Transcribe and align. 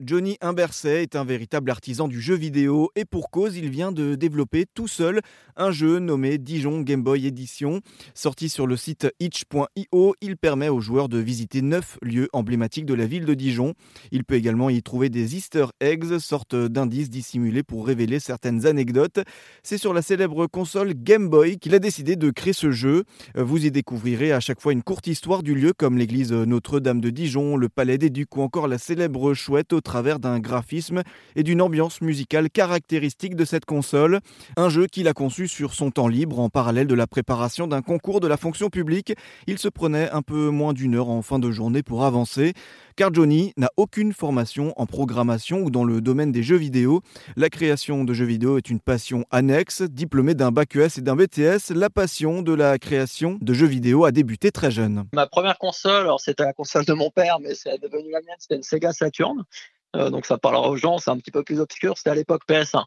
Johnny 0.00 0.36
Imberset 0.40 1.04
est 1.04 1.14
un 1.14 1.24
véritable 1.24 1.70
artisan 1.70 2.08
du 2.08 2.20
jeu 2.20 2.34
vidéo 2.34 2.90
et 2.96 3.04
pour 3.04 3.30
cause, 3.30 3.56
il 3.56 3.70
vient 3.70 3.92
de 3.92 4.16
développer 4.16 4.66
tout 4.74 4.88
seul 4.88 5.20
un 5.56 5.70
jeu 5.70 6.00
nommé 6.00 6.36
Dijon 6.36 6.80
Game 6.80 7.04
Boy 7.04 7.28
Edition. 7.28 7.80
Sorti 8.12 8.48
sur 8.48 8.66
le 8.66 8.76
site 8.76 9.06
itch.io, 9.20 10.14
il 10.20 10.36
permet 10.36 10.68
aux 10.68 10.80
joueurs 10.80 11.08
de 11.08 11.18
visiter 11.18 11.62
neuf 11.62 11.96
lieux 12.02 12.28
emblématiques 12.32 12.86
de 12.86 12.94
la 12.94 13.06
ville 13.06 13.24
de 13.24 13.34
Dijon. 13.34 13.74
Il 14.10 14.24
peut 14.24 14.34
également 14.34 14.68
y 14.68 14.82
trouver 14.82 15.10
des 15.10 15.36
easter 15.36 15.66
eggs, 15.80 16.18
sorte 16.18 16.56
d'indices 16.56 17.08
dissimulés 17.08 17.62
pour 17.62 17.86
révéler 17.86 18.18
certaines 18.18 18.66
anecdotes. 18.66 19.20
C'est 19.62 19.78
sur 19.78 19.94
la 19.94 20.02
célèbre 20.02 20.48
console 20.48 20.94
Game 20.94 21.28
Boy 21.28 21.56
qu'il 21.58 21.72
a 21.72 21.78
décidé 21.78 22.16
de 22.16 22.30
créer 22.30 22.52
ce 22.52 22.72
jeu. 22.72 23.04
Vous 23.36 23.64
y 23.64 23.70
découvrirez 23.70 24.32
à 24.32 24.40
chaque 24.40 24.60
fois 24.60 24.72
une 24.72 24.82
courte 24.82 25.06
histoire 25.06 25.44
du 25.44 25.54
lieu 25.54 25.72
comme 25.72 25.98
l'église 25.98 26.32
Notre-Dame 26.32 27.00
de 27.00 27.10
Dijon, 27.10 27.56
le 27.56 27.68
palais 27.68 27.96
des 27.96 28.10
Ducs 28.10 28.36
ou 28.36 28.42
encore 28.42 28.66
la 28.66 28.78
célèbre 28.78 29.34
chouette 29.34 29.72
travers 29.84 30.18
d'un 30.18 30.40
graphisme 30.40 31.02
et 31.36 31.44
d'une 31.44 31.62
ambiance 31.62 32.00
musicale 32.00 32.50
caractéristique 32.50 33.36
de 33.36 33.44
cette 33.44 33.64
console. 33.64 34.18
Un 34.56 34.68
jeu 34.68 34.88
qu'il 34.88 35.06
a 35.06 35.12
conçu 35.12 35.46
sur 35.46 35.74
son 35.74 35.92
temps 35.92 36.08
libre 36.08 36.40
en 36.40 36.48
parallèle 36.48 36.88
de 36.88 36.94
la 36.94 37.06
préparation 37.06 37.68
d'un 37.68 37.82
concours 37.82 38.18
de 38.18 38.26
la 38.26 38.36
fonction 38.36 38.70
publique. 38.70 39.14
Il 39.46 39.58
se 39.58 39.68
prenait 39.68 40.10
un 40.10 40.22
peu 40.22 40.48
moins 40.48 40.72
d'une 40.72 40.96
heure 40.96 41.10
en 41.10 41.22
fin 41.22 41.38
de 41.38 41.50
journée 41.52 41.82
pour 41.82 42.04
avancer, 42.04 42.54
car 42.96 43.12
Johnny 43.12 43.52
n'a 43.56 43.70
aucune 43.76 44.12
formation 44.12 44.72
en 44.76 44.86
programmation 44.86 45.60
ou 45.60 45.70
dans 45.70 45.84
le 45.84 46.00
domaine 46.00 46.32
des 46.32 46.42
jeux 46.42 46.56
vidéo. 46.56 47.02
La 47.36 47.50
création 47.50 48.04
de 48.04 48.12
jeux 48.12 48.24
vidéo 48.24 48.58
est 48.58 48.70
une 48.70 48.80
passion 48.80 49.24
annexe. 49.30 49.82
Diplômé 49.82 50.34
d'un 50.34 50.50
bac 50.50 50.74
ES 50.74 50.98
et 50.98 51.00
d'un 51.02 51.16
BTS, 51.16 51.74
la 51.74 51.90
passion 51.90 52.42
de 52.42 52.52
la 52.52 52.78
création 52.78 53.38
de 53.40 53.52
jeux 53.54 53.66
vidéo 53.66 54.04
a 54.04 54.12
débuté 54.12 54.50
très 54.50 54.70
jeune. 54.70 55.04
Ma 55.12 55.26
première 55.26 55.58
console, 55.58 56.02
alors 56.02 56.20
c'était 56.20 56.44
la 56.44 56.52
console 56.52 56.84
de 56.84 56.94
mon 56.94 57.10
père, 57.10 57.38
mais 57.40 57.54
c'est 57.54 57.80
devenu 57.80 58.10
la 58.10 58.20
mienne, 58.20 58.36
c'était 58.38 58.56
une 58.56 58.62
Sega 58.62 58.92
Saturn. 58.92 59.44
Euh, 59.94 60.10
donc 60.10 60.26
ça 60.26 60.38
parlera 60.38 60.68
aux 60.68 60.76
gens, 60.76 60.98
c'est 60.98 61.10
un 61.10 61.16
petit 61.16 61.30
peu 61.30 61.42
plus 61.42 61.60
obscur. 61.60 61.96
C'était 61.96 62.10
à 62.10 62.14
l'époque 62.14 62.42
PS1. 62.48 62.84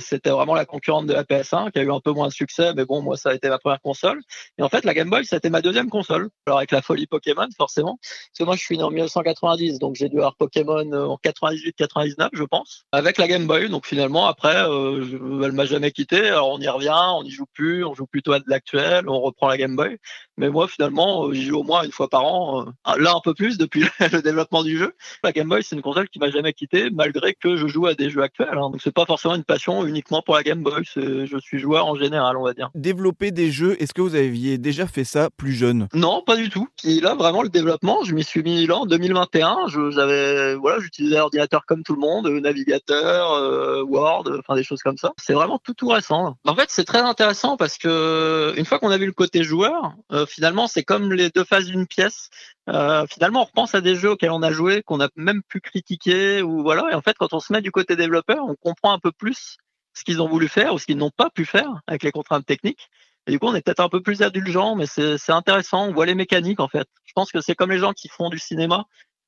C'était 0.00 0.30
vraiment 0.30 0.54
la 0.54 0.64
concurrente 0.64 1.06
de 1.06 1.12
la 1.12 1.24
PS1 1.24 1.70
qui 1.70 1.78
a 1.78 1.82
eu 1.82 1.92
un 1.92 2.00
peu 2.00 2.12
moins 2.12 2.28
de 2.28 2.32
succès, 2.32 2.72
mais 2.74 2.84
bon, 2.84 3.02
moi, 3.02 3.16
ça 3.16 3.30
a 3.30 3.34
été 3.34 3.48
ma 3.48 3.58
première 3.58 3.80
console. 3.80 4.20
Et 4.58 4.62
en 4.62 4.68
fait, 4.68 4.84
la 4.84 4.94
Game 4.94 5.10
Boy, 5.10 5.24
été 5.30 5.50
ma 5.50 5.62
deuxième 5.62 5.88
console. 5.88 6.28
Alors, 6.46 6.58
avec 6.58 6.70
la 6.70 6.82
folie 6.82 7.06
Pokémon, 7.06 7.48
forcément. 7.56 7.98
Parce 8.02 8.38
que 8.38 8.44
moi, 8.44 8.56
je 8.56 8.62
suis 8.62 8.76
né 8.76 8.82
en 8.82 8.90
1990, 8.90 9.78
donc 9.78 9.94
j'ai 9.96 10.08
dû 10.08 10.16
avoir 10.16 10.36
Pokémon 10.36 10.90
euh, 10.92 11.06
en 11.06 11.18
98-99, 11.24 12.30
je 12.32 12.44
pense. 12.44 12.84
Avec 12.92 13.18
la 13.18 13.28
Game 13.28 13.46
Boy, 13.46 13.68
donc 13.68 13.86
finalement, 13.86 14.26
après, 14.26 14.56
euh, 14.68 15.42
elle 15.44 15.52
m'a 15.52 15.66
jamais 15.66 15.92
quitté. 15.92 16.28
Alors, 16.28 16.50
on 16.50 16.60
y 16.60 16.68
revient, 16.68 16.94
on 17.14 17.22
n'y 17.22 17.30
joue 17.30 17.46
plus, 17.52 17.84
on 17.84 17.94
joue 17.94 18.06
plutôt 18.06 18.32
à 18.32 18.40
de 18.40 18.44
l'actuel, 18.46 19.08
on 19.08 19.20
reprend 19.20 19.48
la 19.48 19.56
Game 19.56 19.76
Boy. 19.76 19.98
Mais 20.38 20.50
moi, 20.50 20.68
finalement, 20.68 21.26
euh, 21.26 21.32
j'y 21.32 21.46
joue 21.46 21.58
au 21.58 21.62
moins 21.64 21.82
une 21.82 21.90
fois 21.90 22.08
par 22.08 22.24
an. 22.24 22.62
Euh, 22.62 22.96
là, 22.96 23.12
un 23.14 23.20
peu 23.20 23.34
plus 23.34 23.58
depuis 23.58 23.84
le 24.12 24.22
développement 24.22 24.62
du 24.62 24.78
jeu. 24.78 24.94
La 25.24 25.32
Game 25.32 25.48
Boy, 25.48 25.64
c'est 25.64 25.74
une 25.74 25.82
console 25.82 26.08
qui 26.08 26.20
m'a 26.20 26.30
jamais 26.30 26.52
quitté, 26.52 26.90
malgré 26.90 27.34
que 27.34 27.56
je 27.56 27.66
joue 27.66 27.86
à 27.86 27.94
des 27.94 28.08
jeux 28.08 28.22
actuels. 28.22 28.48
Hein. 28.52 28.70
Donc, 28.70 28.80
c'est 28.80 28.94
pas 28.94 29.04
forcément 29.04 29.34
une 29.34 29.44
uniquement 29.86 30.22
pour 30.22 30.34
la 30.34 30.42
Game 30.42 30.62
Boy. 30.62 30.82
Je 30.84 31.38
suis 31.40 31.58
joueur 31.58 31.86
en 31.86 31.94
général, 31.94 32.36
on 32.36 32.44
va 32.44 32.54
dire. 32.54 32.70
Développer 32.74 33.30
des 33.30 33.50
jeux, 33.50 33.76
est-ce 33.82 33.94
que 33.94 34.00
vous 34.00 34.14
aviez 34.14 34.58
déjà 34.58 34.86
fait 34.86 35.04
ça 35.04 35.28
plus 35.36 35.52
jeune? 35.52 35.88
Non, 35.94 36.22
pas 36.24 36.36
du 36.36 36.48
tout. 36.48 36.68
Et 36.84 37.00
là, 37.00 37.14
vraiment, 37.14 37.42
le 37.42 37.48
développement, 37.48 38.04
je 38.04 38.14
m'y 38.14 38.24
suis 38.24 38.42
mis 38.42 38.66
là 38.66 38.76
en 38.78 38.86
2021. 38.86 39.66
J'avais, 39.90 40.54
voilà, 40.54 40.78
j'utilisais 40.80 41.16
l'ordinateur 41.16 41.64
comme 41.66 41.82
tout 41.82 41.94
le 41.94 42.00
monde, 42.00 42.28
navigateur, 42.28 43.32
euh, 43.32 43.82
Word, 43.82 44.24
enfin 44.38 44.54
des 44.54 44.64
choses 44.64 44.82
comme 44.82 44.96
ça. 44.96 45.12
C'est 45.18 45.34
vraiment 45.34 45.58
tout 45.58 45.74
tout 45.74 45.88
récent. 45.88 46.36
En 46.46 46.54
fait, 46.54 46.66
c'est 46.68 46.84
très 46.84 47.00
intéressant 47.00 47.56
parce 47.56 47.78
que 47.78 48.54
une 48.56 48.64
fois 48.64 48.78
qu'on 48.78 48.90
a 48.90 48.98
vu 48.98 49.06
le 49.06 49.12
côté 49.12 49.42
joueur, 49.42 49.94
finalement, 50.26 50.66
c'est 50.66 50.82
comme 50.82 51.12
les 51.12 51.30
deux 51.30 51.44
phases 51.44 51.66
d'une 51.66 51.86
pièce. 51.86 52.30
Euh, 52.68 53.06
finalement, 53.06 53.42
on 53.42 53.44
repense 53.44 53.74
à 53.74 53.80
des 53.80 53.96
jeux 53.96 54.10
auxquels 54.10 54.30
on 54.30 54.42
a 54.42 54.52
joué, 54.52 54.82
qu'on 54.82 55.00
a 55.00 55.08
même 55.16 55.42
pu 55.42 55.60
critiquer, 55.60 56.42
ou 56.42 56.62
voilà. 56.62 56.90
Et 56.90 56.94
en 56.94 57.00
fait, 57.00 57.16
quand 57.18 57.32
on 57.32 57.40
se 57.40 57.52
met 57.52 57.62
du 57.62 57.70
côté 57.70 57.96
développeur, 57.96 58.44
on 58.44 58.54
comprend 58.56 58.92
un 58.92 58.98
peu 58.98 59.12
plus 59.12 59.56
ce 59.94 60.04
qu'ils 60.04 60.20
ont 60.20 60.28
voulu 60.28 60.48
faire 60.48 60.74
ou 60.74 60.78
ce 60.78 60.86
qu'ils 60.86 60.98
n'ont 60.98 61.10
pas 61.10 61.30
pu 61.30 61.44
faire 61.44 61.80
avec 61.86 62.02
les 62.02 62.12
contraintes 62.12 62.46
techniques. 62.46 62.88
Et 63.26 63.32
du 63.32 63.38
coup, 63.38 63.46
on 63.46 63.54
est 63.54 63.62
peut-être 63.62 63.80
un 63.80 63.88
peu 63.88 64.00
plus 64.00 64.22
indulgent, 64.22 64.74
mais 64.74 64.86
c'est 64.86 65.32
intéressant. 65.32 65.86
On 65.86 65.92
voit 65.92 66.06
les 66.06 66.14
mécaniques, 66.14 66.60
en 66.60 66.68
fait. 66.68 66.88
Je 67.04 67.12
pense 67.14 67.30
que 67.30 67.40
c'est 67.40 67.54
comme 67.54 67.70
les 67.70 67.78
gens 67.78 67.92
qui 67.92 68.08
font 68.08 68.28
du 68.28 68.38
cinéma. 68.38 68.84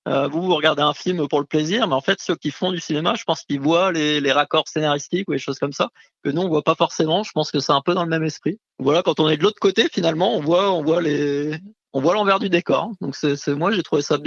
Euh, 0.08 0.28
vous, 0.28 0.40
vous 0.42 0.54
regardez 0.54 0.82
un 0.82 0.94
film 0.94 1.28
pour 1.28 1.40
le 1.40 1.44
plaisir, 1.44 1.86
mais 1.86 1.94
en 1.94 2.00
fait, 2.00 2.18
ceux 2.20 2.34
qui 2.34 2.50
font 2.50 2.72
du 2.72 2.80
cinéma, 2.80 3.14
je 3.14 3.24
pense 3.24 3.42
qu'ils 3.42 3.60
voient 3.60 3.92
les, 3.92 4.20
les, 4.22 4.32
raccords 4.32 4.66
scénaristiques 4.66 5.28
ou 5.28 5.32
les 5.32 5.38
choses 5.38 5.58
comme 5.58 5.74
ça, 5.74 5.90
que 6.24 6.30
nous, 6.30 6.40
on 6.40 6.48
voit 6.48 6.62
pas 6.62 6.74
forcément. 6.74 7.22
Je 7.22 7.32
pense 7.32 7.50
que 7.50 7.60
c'est 7.60 7.72
un 7.72 7.82
peu 7.82 7.92
dans 7.92 8.04
le 8.04 8.08
même 8.08 8.24
esprit. 8.24 8.58
Voilà, 8.78 9.02
quand 9.02 9.20
on 9.20 9.28
est 9.28 9.36
de 9.36 9.42
l'autre 9.42 9.60
côté, 9.60 9.88
finalement, 9.92 10.34
on 10.34 10.40
voit, 10.40 10.72
on 10.72 10.82
voit 10.82 11.02
les, 11.02 11.58
on 11.92 12.00
voit 12.00 12.14
l'envers 12.14 12.38
du 12.38 12.48
décor. 12.48 12.92
Donc 13.00 13.16
c'est 13.16 13.48
moi 13.48 13.70
j'ai 13.72 13.82
trouvé 13.82 14.02
ça 14.02 14.18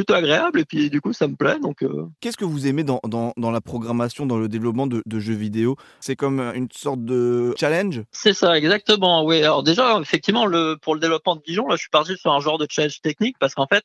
plutôt 0.00 0.14
agréable 0.14 0.60
et 0.60 0.64
puis 0.64 0.88
du 0.88 1.02
coup 1.02 1.12
ça 1.12 1.28
me 1.28 1.36
plaît. 1.36 1.58
Donc 1.60 1.82
euh. 1.82 2.06
qu'est-ce 2.20 2.38
que 2.38 2.46
vous 2.46 2.66
aimez 2.66 2.84
dans, 2.84 3.00
dans, 3.04 3.34
dans, 3.36 3.50
la 3.50 3.60
programmation, 3.60 4.24
dans 4.24 4.38
le 4.38 4.48
développement 4.48 4.86
de, 4.86 5.02
de 5.04 5.20
jeux 5.20 5.34
vidéo? 5.34 5.76
C'est 6.00 6.16
comme 6.16 6.40
une 6.40 6.68
sorte 6.72 7.04
de 7.04 7.52
challenge? 7.58 8.02
C'est 8.10 8.32
ça 8.32 8.56
exactement. 8.56 9.24
Oui. 9.24 9.42
Alors 9.42 9.62
déjà 9.62 9.98
effectivement 10.00 10.46
le 10.46 10.78
pour 10.80 10.94
le 10.94 11.00
développement 11.00 11.36
de 11.36 11.42
Dijon 11.46 11.66
là 11.68 11.76
je 11.76 11.82
suis 11.82 11.90
parti 11.90 12.16
sur 12.16 12.32
un 12.32 12.40
genre 12.40 12.56
de 12.56 12.66
challenge 12.70 13.02
technique 13.02 13.36
parce 13.38 13.54
qu'en 13.54 13.66
fait 13.66 13.84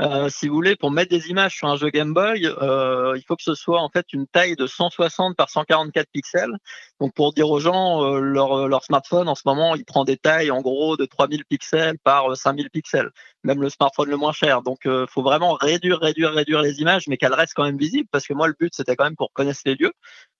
euh, 0.00 0.28
si 0.28 0.48
vous 0.48 0.54
voulez 0.54 0.74
pour 0.74 0.90
mettre 0.90 1.10
des 1.10 1.28
images 1.28 1.54
sur 1.54 1.68
un 1.68 1.76
jeu 1.76 1.90
Game 1.90 2.12
Boy 2.12 2.44
euh, 2.46 3.14
il 3.16 3.22
faut 3.22 3.36
que 3.36 3.44
ce 3.44 3.54
soit 3.54 3.80
en 3.80 3.88
fait 3.88 4.06
une 4.12 4.26
taille 4.26 4.56
de 4.56 4.66
160 4.66 5.36
par 5.36 5.48
144 5.48 6.08
pixels. 6.12 6.56
Donc 7.00 7.14
pour 7.14 7.32
dire 7.34 7.48
aux 7.48 7.60
gens 7.60 8.02
euh, 8.02 8.18
leur 8.18 8.66
leur 8.66 8.82
smartphone 8.82 9.28
en 9.28 9.36
ce 9.36 9.42
moment 9.46 9.76
il 9.76 9.84
prend 9.84 10.04
des 10.04 10.16
tailles 10.16 10.50
en 10.50 10.60
gros 10.60 10.96
de 10.96 11.04
3000 11.04 11.44
pixels 11.44 11.98
par 12.02 12.36
5000 12.36 12.68
pixels, 12.70 13.10
même 13.44 13.60
le 13.60 13.70
smartphone 13.70 14.08
le 14.08 14.16
moins 14.16 14.32
cher. 14.32 14.62
Donc, 14.62 14.86
euh, 14.86 15.06
faut 15.08 15.22
vraiment 15.22 15.54
réduire, 15.54 15.98
réduire, 16.00 16.32
réduire 16.32 16.62
les 16.62 16.80
images, 16.80 17.08
mais 17.08 17.16
qu'elles 17.16 17.34
restent 17.34 17.54
quand 17.54 17.64
même 17.64 17.78
visibles, 17.78 18.08
parce 18.10 18.26
que 18.26 18.34
moi, 18.34 18.48
le 18.48 18.54
but, 18.58 18.74
c'était 18.74 18.96
quand 18.96 19.04
même 19.04 19.16
pour 19.16 19.32
connaître 19.32 19.60
les 19.64 19.74
lieux. 19.74 19.92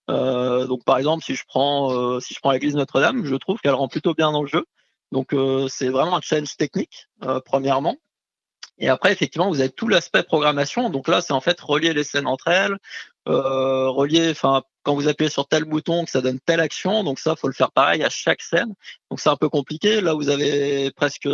Euh, 0.09 0.65
donc, 0.67 0.83
par 0.85 0.97
exemple, 0.97 1.23
si 1.23 1.35
je 1.35 1.43
prends, 1.47 1.93
euh, 1.93 2.19
si 2.19 2.33
je 2.33 2.39
prends 2.39 2.51
l'église 2.51 2.75
Notre-Dame, 2.75 3.25
je 3.25 3.35
trouve 3.35 3.59
qu'elle 3.59 3.73
rend 3.73 3.87
plutôt 3.87 4.13
bien 4.13 4.31
dans 4.31 4.41
le 4.41 4.47
jeu. 4.47 4.65
Donc, 5.11 5.35
c'est 5.69 5.89
vraiment 5.89 6.17
un 6.17 6.21
challenge 6.21 6.57
technique, 6.57 7.07
premièrement. 7.45 7.97
Et 8.79 8.89
après, 8.89 9.11
effectivement, 9.11 9.47
vous 9.47 9.59
avez 9.59 9.69
tout 9.69 9.87
l'aspect 9.87 10.23
programmation. 10.23 10.89
Donc 10.89 11.07
là, 11.07 11.21
c'est 11.21 11.33
en 11.33 11.39
fait 11.39 11.61
relier 11.61 11.93
les 11.93 12.03
scènes 12.03 12.25
entre 12.25 12.47
elles, 12.47 12.79
relier, 13.27 14.31
enfin, 14.31 14.63
quand 14.83 14.95
vous 14.95 15.07
appuyez 15.07 15.29
sur 15.29 15.47
tel 15.47 15.63
bouton, 15.65 16.05
que 16.05 16.11
ça 16.11 16.21
donne 16.21 16.39
telle 16.39 16.59
action. 16.59 17.03
Donc 17.03 17.19
ça, 17.19 17.35
faut 17.35 17.47
le 17.47 17.53
faire 17.53 17.71
pareil 17.71 18.03
à 18.03 18.09
chaque 18.09 18.41
scène. 18.41 18.73
Donc 19.09 19.19
c'est 19.19 19.29
un 19.29 19.35
peu 19.35 19.49
compliqué. 19.49 20.01
Là, 20.01 20.13
vous 20.13 20.29
avez 20.29 20.91
presque 20.91 21.27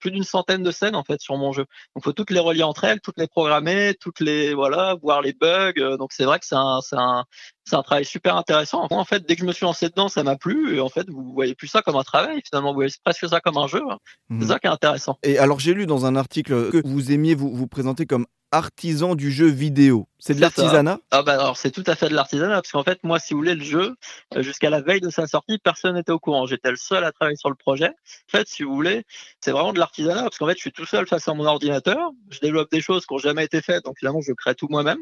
plus 0.00 0.10
d'une 0.10 0.24
centaine 0.24 0.62
de 0.62 0.70
scènes 0.70 0.96
en 0.96 1.04
fait 1.04 1.20
sur 1.20 1.36
mon 1.36 1.52
jeu. 1.52 1.66
Donc 1.94 2.04
faut 2.04 2.12
toutes 2.12 2.30
les 2.30 2.40
relier 2.40 2.62
entre 2.62 2.84
elles, 2.84 3.00
toutes 3.00 3.18
les 3.18 3.28
programmer, 3.28 3.94
toutes 4.00 4.20
les 4.20 4.54
voilà, 4.54 4.96
voir 5.02 5.22
les 5.22 5.32
bugs. 5.32 5.96
Donc 5.98 6.12
c'est 6.12 6.24
vrai 6.24 6.38
que 6.38 6.46
c'est 6.46 6.56
un, 6.56 6.80
c'est 6.82 6.96
un, 6.96 7.24
c'est 7.64 7.76
un 7.76 7.82
travail 7.82 8.04
super 8.04 8.36
intéressant. 8.36 8.86
Moi, 8.90 9.00
en 9.00 9.04
fait, 9.04 9.26
dès 9.26 9.34
que 9.34 9.42
je 9.42 9.46
me 9.46 9.52
suis 9.52 9.64
lancé 9.64 9.88
dedans, 9.88 10.08
ça 10.08 10.22
m'a 10.22 10.36
plu. 10.36 10.76
Et 10.76 10.80
en 10.80 10.88
fait, 10.88 11.08
vous 11.10 11.32
voyez 11.32 11.54
plus 11.54 11.66
ça 11.68 11.82
comme 11.82 11.96
un 11.96 12.04
travail. 12.04 12.40
Finalement, 12.44 12.70
vous 12.70 12.76
voyez 12.76 12.92
presque 13.04 13.28
ça 13.28 13.40
comme 13.40 13.58
un 13.58 13.66
jeu. 13.66 13.82
Hein. 13.90 13.98
C'est 14.30 14.36
mhm. 14.36 14.48
ça 14.48 14.58
qui 14.58 14.66
est 14.66 14.70
intéressant. 14.70 15.18
Et 15.22 15.38
alors, 15.38 15.58
j'ai 15.58 15.74
lu 15.74 15.86
dans 15.86 16.06
un 16.06 16.16
article 16.16 16.70
que 16.70 16.86
vous 16.86 17.12
aimiez 17.12 17.34
vous 17.34 17.54
vous 17.54 17.66
présenter 17.66 18.06
comme 18.06 18.26
artisan 18.56 19.14
du 19.14 19.30
jeu 19.30 19.46
vidéo. 19.46 20.08
C'est 20.18 20.34
de 20.34 20.40
l'artisanat 20.40 20.98
Ah 21.10 21.22
bah 21.22 21.34
alors 21.34 21.56
c'est 21.56 21.70
tout 21.70 21.84
à 21.86 21.94
fait 21.94 22.08
de 22.08 22.14
l'artisanat 22.14 22.56
parce 22.56 22.72
qu'en 22.72 22.82
fait 22.82 22.98
moi 23.04 23.18
si 23.18 23.34
vous 23.34 23.40
voulez 23.40 23.54
le 23.54 23.62
jeu 23.62 23.94
euh, 24.34 24.42
jusqu'à 24.42 24.70
la 24.70 24.80
veille 24.80 25.00
de 25.00 25.10
sa 25.10 25.26
sortie 25.26 25.58
personne 25.58 25.94
n'était 25.94 26.12
au 26.12 26.18
courant. 26.18 26.46
J'étais 26.46 26.70
le 26.70 26.76
seul 26.76 27.04
à 27.04 27.12
travailler 27.12 27.36
sur 27.36 27.50
le 27.50 27.54
projet. 27.54 27.88
En 27.88 28.30
fait 28.30 28.48
si 28.48 28.62
vous 28.62 28.74
voulez 28.74 29.04
c'est 29.40 29.52
vraiment 29.52 29.72
de 29.72 29.78
l'artisanat 29.78 30.22
parce 30.22 30.38
qu'en 30.38 30.46
fait 30.46 30.54
je 30.54 30.60
suis 30.60 30.72
tout 30.72 30.86
seul 30.86 31.06
face 31.06 31.28
à 31.28 31.34
mon 31.34 31.44
ordinateur. 31.44 32.10
Je 32.30 32.40
développe 32.40 32.70
des 32.70 32.80
choses 32.80 33.06
qui 33.06 33.14
n'ont 33.14 33.18
jamais 33.18 33.44
été 33.44 33.60
faites 33.60 33.84
donc 33.84 33.98
finalement 33.98 34.20
je 34.20 34.32
crée 34.32 34.54
tout 34.54 34.68
moi-même. 34.70 34.98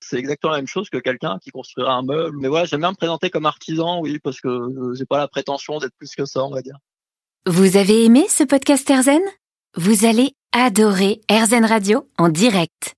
C'est 0.00 0.18
exactement 0.18 0.52
la 0.52 0.58
même 0.58 0.68
chose 0.68 0.90
que 0.90 0.98
quelqu'un 0.98 1.38
qui 1.42 1.50
construira 1.50 1.94
un 1.94 2.02
meuble. 2.02 2.36
Mais 2.38 2.48
voilà 2.48 2.66
j'aime 2.66 2.80
bien 2.80 2.90
me 2.90 2.96
présenter 2.96 3.30
comme 3.30 3.46
artisan 3.46 4.00
oui 4.00 4.18
parce 4.18 4.40
que 4.40 4.48
euh, 4.48 4.94
j'ai 4.94 5.06
pas 5.06 5.18
la 5.18 5.28
prétention 5.28 5.78
d'être 5.78 5.94
plus 5.98 6.14
que 6.14 6.24
ça 6.24 6.44
on 6.44 6.50
va 6.50 6.62
dire. 6.62 6.76
Vous 7.46 7.76
avez 7.76 8.04
aimé 8.04 8.26
ce 8.28 8.44
podcast 8.44 8.88
Erzen 8.90 9.22
Vous 9.74 10.04
allez 10.04 10.34
adorer 10.52 11.20
Erzen 11.28 11.64
Radio 11.64 12.08
en 12.18 12.28
direct. 12.28 12.97